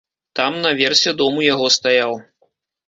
Там, 0.37 0.57
на 0.63 0.71
версе 0.81 1.15
дом 1.21 1.39
у 1.43 1.47
яго 1.53 1.67
стаяў. 1.79 2.21